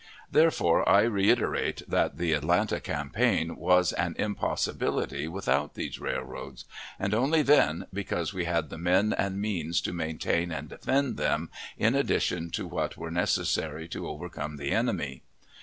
[0.31, 6.65] Therefore, I reiterate that the Atlanta campaign was an impossibility without these railroads;
[6.97, 11.51] and only then, because we had the men and means to maintain and defend them,
[11.77, 15.21] in addition to what were necessary to overcome the enemy.